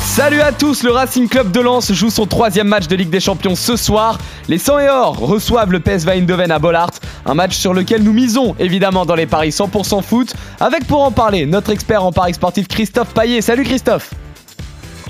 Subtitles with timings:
[0.00, 3.20] Salut à tous, le Racing Club de Lens joue son troisième match de Ligue des
[3.20, 4.18] Champions ce soir.
[4.48, 6.90] Les 100 et or reçoivent le PSV Eindhoven à Bollard,
[7.26, 11.10] un match sur lequel nous misons évidemment dans les paris 100% foot, avec pour en
[11.10, 13.40] parler notre expert en paris sportif Christophe Paillet.
[13.40, 14.10] Salut Christophe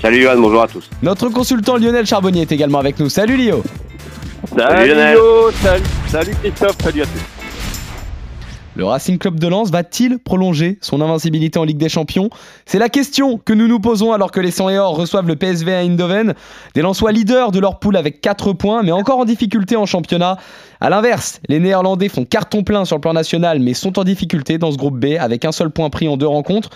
[0.01, 0.89] Salut Johan, bonjour à tous.
[1.01, 3.09] Notre consultant Lionel Charbonnier est également avec nous.
[3.09, 3.63] Salut Lio
[4.57, 5.15] Salut, Lionel.
[5.15, 7.34] Lio, salut, salut Christophe, salut à tous.
[8.77, 12.29] Le Racing Club de Lens va-t-il prolonger son invincibilité en Ligue des Champions?
[12.65, 15.37] C'est la question que nous nous posons alors que les 100 et or reçoivent le
[15.37, 16.33] PSV à Eindhoven.
[16.73, 20.35] Des Lensois leaders de leur poule avec 4 points, mais encore en difficulté en championnat.
[20.81, 24.57] A l'inverse, les Néerlandais font carton plein sur le plan national, mais sont en difficulté
[24.57, 26.69] dans ce groupe B avec un seul point pris en deux rencontres.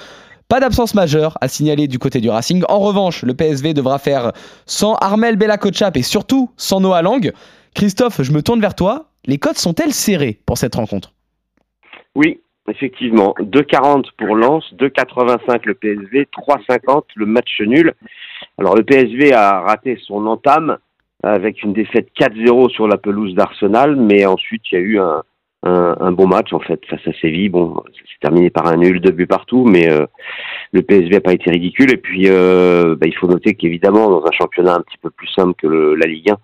[0.47, 2.63] Pas d'absence majeure à signaler du côté du Racing.
[2.69, 4.31] En revanche, le PSV devra faire
[4.65, 7.33] sans Armel Bella Kotchap et surtout sans Noah Lang.
[7.73, 9.09] Christophe, je me tourne vers toi.
[9.25, 11.11] Les cotes sont-elles serrées pour cette rencontre?
[12.19, 13.33] Oui, effectivement.
[13.39, 17.93] 2,40 pour Lens, 2,85 le PSV, 3,50 le match nul.
[18.57, 20.79] Alors le PSV a raté son entame
[21.23, 26.11] avec une défaite 4-0 sur la pelouse d'Arsenal, mais ensuite il y a eu un,
[26.11, 27.47] bon match en fait face à Séville.
[27.47, 30.05] Bon, c'est terminé par un nul, deux buts partout, mais euh,
[30.71, 31.91] le PSV n'a pas été ridicule.
[31.91, 35.27] Et puis euh, bah, il faut noter qu'évidemment dans un championnat un petit peu plus
[35.29, 36.37] simple que la Ligue 1,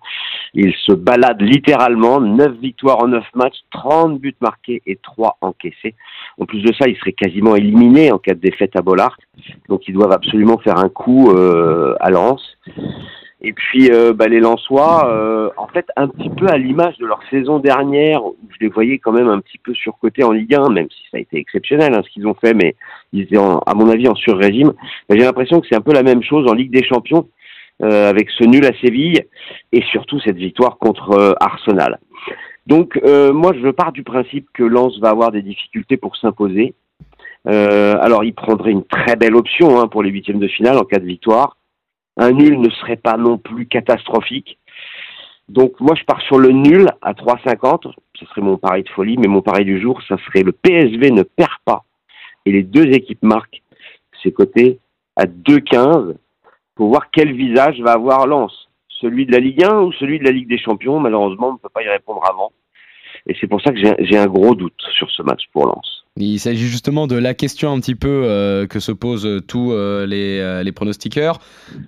[0.54, 5.94] il se balade littéralement 9 victoires en 9 matchs, 30 buts marqués et 3 encaissés.
[6.38, 9.16] En plus de ça, il serait quasiment éliminé en cas de défaite à Bollard.
[9.68, 12.42] Donc ils doivent absolument faire un coup euh, à Lens.
[13.46, 17.06] Et puis euh, bah, les Lensois, euh, en fait, un petit peu à l'image de
[17.06, 20.52] leur saison dernière, où je les voyais quand même un petit peu surcotés en Ligue
[20.56, 22.74] 1, même si ça a été exceptionnel hein, ce qu'ils ont fait, mais
[23.12, 24.72] ils étaient, en- à mon avis, en sur-régime.
[25.08, 27.28] J'ai l'impression que c'est un peu la même chose en Ligue des Champions,
[27.84, 29.22] euh, avec ce nul à Séville,
[29.70, 32.00] et surtout cette victoire contre Arsenal.
[32.66, 36.74] Donc, moi, je pars du principe que Lens va avoir des difficultés pour s'imposer.
[37.44, 40.98] Alors, il prendrait une très belle option hein, pour les huitièmes de finale en cas
[40.98, 41.56] de victoire.
[42.16, 44.58] Un nul ne serait pas non plus catastrophique.
[45.48, 47.92] Donc, moi, je pars sur le nul à 3,50.
[48.14, 51.10] Ce serait mon pari de folie, mais mon pari du jour, ça serait le PSV
[51.10, 51.84] ne perd pas
[52.46, 53.62] et les deux équipes marquent.
[54.22, 54.78] C'est coté
[55.14, 56.16] à 2,15
[56.74, 58.68] pour voir quel visage va avoir Lens.
[58.88, 60.98] Celui de la Ligue 1 ou celui de la Ligue des Champions?
[61.00, 62.52] Malheureusement, on ne peut pas y répondre avant.
[63.26, 65.95] Et c'est pour ça que j'ai- j'ai un gros doute sur ce match pour Lens.
[66.18, 69.72] Il s'agit justement de la question un petit peu euh, que se posent euh, tous
[69.72, 71.40] euh, les, pronostiqueurs.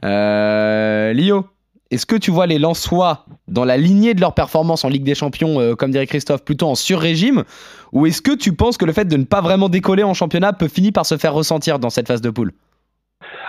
[0.03, 1.47] Lio,
[1.91, 5.15] est-ce que tu vois les Lensois dans la lignée de leur performance en Ligue des
[5.15, 7.45] Champions, comme dirait Christophe, plutôt en sur-régime?
[7.93, 10.53] Ou est-ce que tu penses que le fait de ne pas vraiment décoller en championnat
[10.53, 12.53] peut finir par se faire ressentir dans cette phase de poule?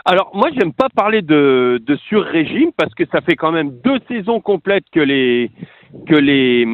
[0.06, 4.00] Alors moi j'aime pas parler de, de sur-régime parce que ça fait quand même deux
[4.08, 5.52] saisons complètes que les
[6.08, 6.66] que les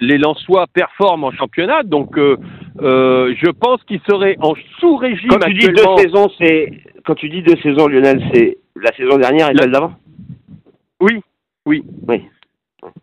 [0.00, 2.36] les Lensois performent en championnat, donc euh,
[2.82, 5.96] euh, je pense qu'ils seraient en sous-régime Quand tu dis deux actuellement.
[5.98, 6.72] saisons, c'est
[7.06, 9.92] quand tu dis deux saisons, Lionel, c'est la saison dernière et celle d'avant?
[11.00, 11.20] Oui,
[11.66, 12.22] oui, Oui.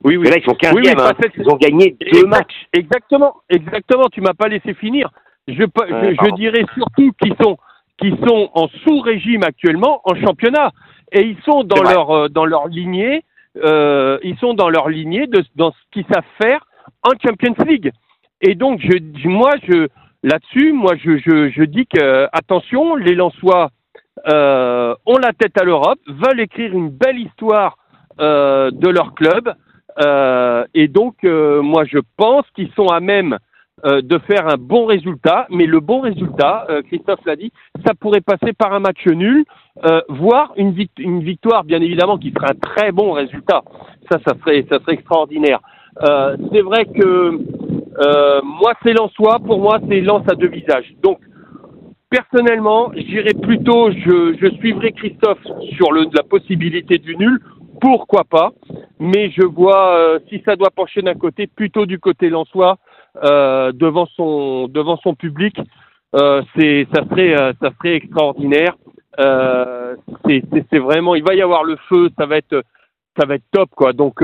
[0.04, 0.18] oui, oui.
[0.18, 0.76] Mais là, ils sont 15e.
[0.76, 0.96] Oui, oui, hein.
[0.96, 2.66] pas cette- Ils ont gagné deux Exact- matchs.
[2.74, 4.08] Exactement, exactement.
[4.12, 5.10] Tu m'as pas laissé finir.
[5.48, 7.58] Je, je- dirais surtout qu'ils sont,
[7.98, 10.72] qu'ils sont en sous-régime actuellement en championnat
[11.12, 13.24] et ils sont dans leur euh, dans leur lignée.
[13.58, 16.66] Euh, ils sont dans leur lignée de dans ce qu'ils savent faire
[17.04, 17.92] en Champions League.
[18.42, 19.88] Et donc, je, moi, je
[20.24, 23.70] là-dessus, moi, je, je, dis que attention, les Lensois
[24.28, 27.78] euh, ont la tête à l'Europe, veulent écrire une belle histoire
[28.20, 29.54] euh, de leur club.
[30.74, 33.38] Et donc, moi, je pense qu'ils sont à même
[33.86, 35.48] euh, de faire un bon résultat.
[35.50, 37.52] Mais le bon résultat, euh, Christophe l'a dit,
[37.86, 39.46] ça pourrait passer par un match nul,
[39.86, 43.62] euh, voire une, vict- une victoire, bien évidemment, qui serait un très bon résultat.
[44.10, 45.60] Ça, ça serait, ça serait extraordinaire.
[46.04, 47.40] Euh, c'est vrai que
[48.00, 49.40] euh, moi, c'est Lensois.
[49.40, 50.94] Pour moi, c'est Lens à deux visages.
[51.04, 51.20] Donc,
[52.10, 55.44] personnellement, j'irais plutôt, je, je suivrai Christophe
[55.76, 57.40] sur le, la possibilité du nul.
[57.80, 58.52] Pourquoi pas?
[59.00, 62.78] Mais je vois, euh, si ça doit pencher d'un côté, plutôt du côté Lensois,
[63.24, 65.58] euh, devant son devant son public.
[66.16, 68.76] Euh, c'est ça serait euh, ça serait extraordinaire.
[69.18, 72.10] C'est vraiment, il va y avoir le feu.
[72.18, 72.64] Ça va être
[73.20, 73.94] ça va être top quoi.
[73.94, 74.20] Donc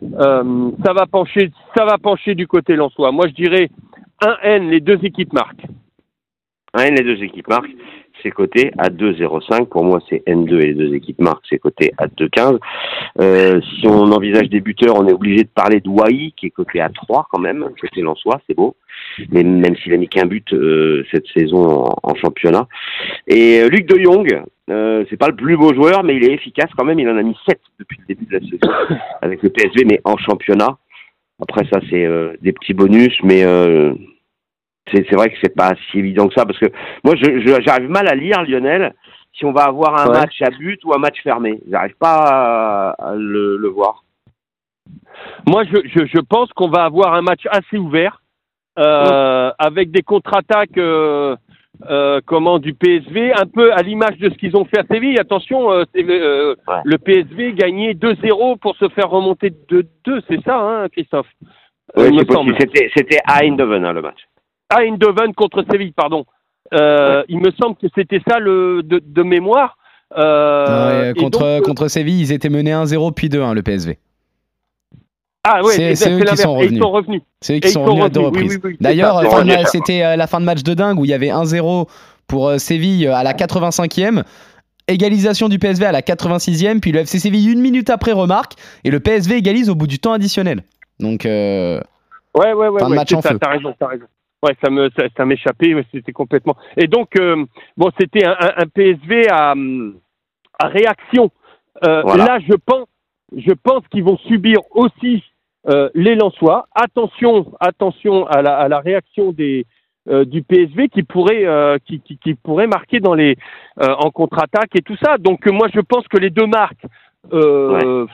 [0.00, 3.12] ça va pencher ça va pencher du côté Lensois.
[3.12, 3.70] Moi je dirais
[4.24, 5.66] un N, les deux équipes marquent.
[6.74, 7.76] Hein, les deux équipes marquent.
[8.22, 9.66] C'est coté à 2,05.
[9.66, 12.58] Pour moi, c'est N2 et les deux équipes marquent, c'est coté à 2,15.
[13.20, 16.50] Euh, si on envisage des buteurs, on est obligé de parler de Wai, qui est
[16.50, 18.76] coté à 3 quand même, côté Lensois, c'est beau.
[19.30, 22.66] Mais même s'il a mis qu'un but euh, cette saison en, championnat.
[23.26, 26.32] Et euh, Luc de Jong, euh, c'est pas le plus beau joueur, mais il est
[26.32, 26.98] efficace quand même.
[26.98, 30.00] Il en a mis 7 depuis le début de la saison avec le PSV, mais
[30.04, 30.78] en championnat.
[31.40, 33.44] Après ça, c'est euh, des petits bonus, mais
[34.90, 36.66] c'est vrai que c'est pas si évident que ça parce que
[37.04, 38.92] moi, j'arrive mal à lire Lionel
[39.32, 40.20] si on va avoir un Ouais.
[40.20, 41.60] match à but ou un match fermé.
[41.70, 42.16] J'arrive pas
[42.98, 44.04] à, à le, le voir.
[45.46, 48.20] Moi, je, je, je pense qu'on va avoir un match assez ouvert,
[48.78, 51.36] euh, avec des contre-attaques, euh,
[51.88, 55.18] euh, comment, du PSV, un peu à l'image de ce qu'ils ont fait à Séville.
[55.18, 55.84] Attention, Ouais.
[55.96, 61.28] le PSV gagnait 2-0 pour se faire remonter de 2, c'est ça, hein, Christophe?
[61.96, 62.18] Oui,
[62.96, 64.18] c'était à Eindhoven hein, le match.
[64.74, 66.24] Ah, Eindhoven contre Séville, pardon.
[66.72, 69.76] Euh, Il me semble que c'était ça le, de, de mémoire.
[70.16, 73.98] Euh, Ouais, contre, donc, euh, contre Séville, ils étaient menés 1-0 puis 2-1 le PSV.
[75.44, 76.82] ah ouais, c'est- eux qui sont Et ils revenus.
[76.82, 77.22] sont revenus.
[77.40, 78.60] C'est eux qui sont revenus à deux revenus, oui, reprises.
[78.64, 79.66] oui, oui, D'ailleurs, ça.
[79.66, 81.88] c'était la fin de match de dingue où il y avait 1-0
[82.26, 84.22] pour Séville à la 85e.
[84.88, 88.54] Égalisation du PSV à la 86e, puis le FC Séville une minute après remarque,
[88.84, 90.62] et le PSV égalise au bout du temps additionnel.
[91.00, 91.80] Donc, euh,
[92.36, 93.38] Ouais, ouais, ouais, Fin de match en ça, feu.
[93.40, 94.04] T'as raison, t'as raison.
[94.42, 96.56] Ouais, ça me, ça, ça m'échappait, ouais, c'était complètement.
[96.76, 97.44] Et donc, euh,
[97.76, 99.54] bon, c'était un, PSV à,
[100.58, 101.30] à réaction.
[101.84, 102.24] Euh, Voilà.
[102.24, 102.86] Là, je pense,
[103.36, 105.22] je pense qu'ils vont subir aussi
[105.68, 106.66] euh, les Lensois.
[106.74, 109.64] Attention, attention à la, à la réaction des
[110.08, 113.36] euh, du PSV qui pourrait, euh, qui, qui, qui pourrait marquer dans les
[113.80, 115.16] euh, en contre-attaque et tout ça.
[115.18, 116.84] Donc, moi, je pense que les deux marques.
[117.32, 118.04] Euh,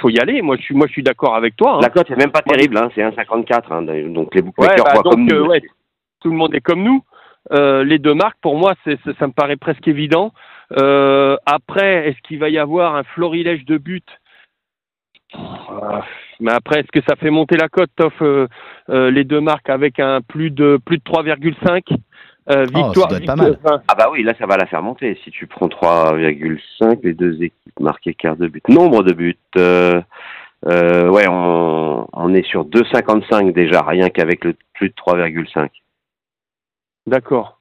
[0.00, 0.42] Faut y aller.
[0.42, 1.74] Moi, je suis, moi, je suis d'accord avec toi.
[1.76, 1.80] hein.
[1.82, 3.72] La cote est même pas terrible, hein, c'est 1,54.
[3.72, 5.34] Hein, donc les Ouais, bookmakers bah, donc, comme nous.
[5.34, 5.62] euh, ouais,
[6.20, 7.02] tout le monde est comme nous.
[7.52, 10.32] Euh, les deux marques, pour moi, c'est, c'est- ça me paraît presque évident.
[10.78, 14.02] Euh, après, est-ce qu'il va y avoir un florilège de buts?
[16.40, 18.22] Mais après, est-ce que ça fait monter la cote, Toff,
[18.88, 21.82] les deux marques avec un plus de plus de 3,5
[22.50, 24.56] euh, Oh, ça victoire, doit être pas victoire- enfin, Ah bah oui, là ça va
[24.56, 25.18] la faire monter.
[25.24, 28.66] Si tu prends 3,5, les deux équipes marquées quart de but.
[28.68, 29.36] Nombre de buts.
[29.56, 30.00] euh,
[30.66, 35.68] euh, ouais, on, on est sur 2,55 déjà, rien qu'avec le plus de 3,5.
[37.06, 37.60] D'accord.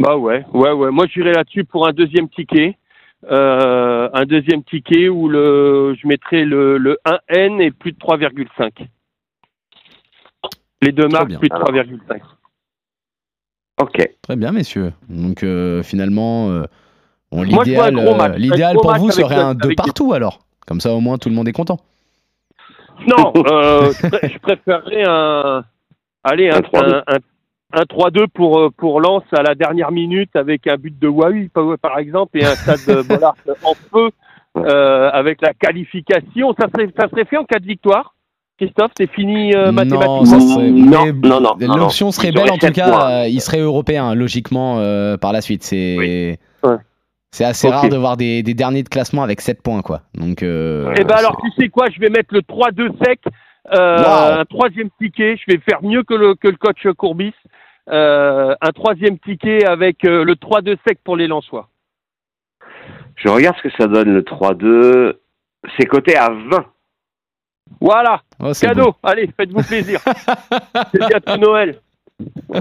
[0.00, 0.90] Bah ouais, ouais, ouais.
[0.90, 2.76] Moi, j'irai là-dessus pour un deuxième ticket.
[3.30, 8.86] Euh, un deuxième ticket où le, je mettrai le, le 1N et plus de 3,5.
[10.82, 11.38] Les deux marques, bien.
[11.38, 11.68] plus de Alors.
[11.68, 12.20] 3,5.
[13.94, 14.08] Ok.
[14.22, 14.92] très bien, messieurs.
[15.08, 16.64] Donc, euh, finalement, euh,
[17.32, 20.40] l'idéal, euh, pour match vous serait un 2 avec- partout alors.
[20.66, 21.78] Comme ça, au moins, tout le monde est content.
[23.06, 25.64] Non, je, pré- je préférerais un,
[26.22, 26.94] allez, un, Un 3-2.
[26.94, 27.18] un, un-
[27.80, 31.76] un 3-2 pour, pour Lens à la dernière minute avec un but de Wahu, par-
[31.80, 34.10] par exemple, et un stade de Bollard en feu
[34.56, 36.54] euh, avec la qualification.
[36.58, 38.13] Ça serait, ça serait fait en cas de victoire.
[38.58, 42.50] Christophe, c'est fini euh, non, mathématiquement ça serait- Non, non, non, non, L'option serait belle
[42.52, 42.88] en tout cas.
[42.90, 43.10] points.
[43.10, 45.64] euh, il serait européen logiquement euh, par la suite.
[45.64, 46.36] C'est Oui.
[46.62, 46.76] Ouais.
[47.32, 50.02] c'est assez rare de voir des, des derniers de classement avec 7 points quoi.
[50.14, 53.20] Donc euh, Eh ben alors, tu sais quoi, je vais mettre le 3-2 sec,
[53.72, 54.40] euh, Wow.
[54.40, 55.36] un troisième ticket.
[55.36, 57.34] Je vais faire mieux que le, que le coach Courbis.
[57.90, 61.68] Euh, un troisième ticket avec euh, le 3-2 sec pour les Lensois.
[63.16, 65.14] Je regarde ce que ça donne le 3-2.
[65.78, 66.64] C'est coté à 20.
[67.80, 68.84] Voilà, oh, cadeau.
[68.84, 68.96] beau.
[69.02, 70.00] Allez, faites-vous plaisir.
[70.92, 71.80] C'est bientôt Noël.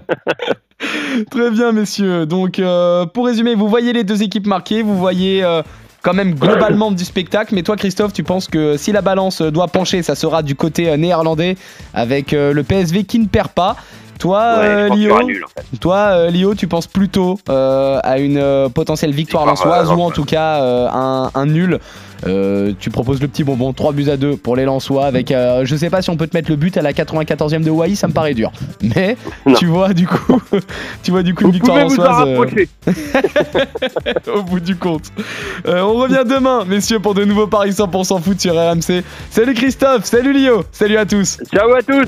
[1.32, 2.26] Très bien messieurs.
[2.26, 5.62] Donc euh, pour résumer, vous voyez les deux équipes marquées, vous voyez euh,
[6.04, 7.56] quand même globalement du spectacle.
[7.56, 10.90] Mais toi Christophe, tu penses que si la balance doit pencher, ça sera du côté
[10.90, 11.56] euh, néerlandais
[11.94, 13.76] avec euh, le PSV qui ne perd pas.
[14.20, 15.78] Toi, Ouais, euh, Lio, aura nul en fait.
[15.80, 20.02] Toi, euh, Lio, tu penses plutôt euh, à une potentielle victoire Victoire, lensoise euh, ou
[20.04, 21.80] en tout cas euh, un, un nul.
[22.26, 25.66] Euh, tu proposes le petit bonbon, 3 buts à 2 pour les Lensois avec, euh,
[25.66, 27.96] je sais pas si on peut te mettre le but à la 94e de Wai,
[27.96, 28.50] ça me paraît dur.
[28.96, 29.56] Mais Non.
[29.56, 30.42] tu vois du coup,
[31.04, 32.70] tu vois du coup une Vous victoire vous en lensoise euh, rapprocher.
[34.34, 35.04] au bout du compte.
[35.68, 39.04] Euh, on revient demain, messieurs, pour de nouveaux paris 100% foot sur RMC.
[39.30, 41.40] Salut Christophe, salut Lio, salut à tous.
[41.54, 42.08] Ciao à tous.